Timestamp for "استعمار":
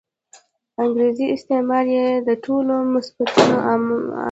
1.35-1.85